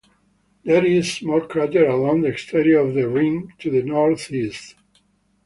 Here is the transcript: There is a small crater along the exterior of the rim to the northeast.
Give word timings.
There 0.63 0.83
is 0.83 1.07
a 1.09 1.11
small 1.11 1.41
crater 1.41 1.85
along 1.85 2.21
the 2.21 2.29
exterior 2.29 2.79
of 2.79 2.95
the 2.95 3.07
rim 3.07 3.53
to 3.59 3.69
the 3.69 3.83
northeast. 3.83 4.73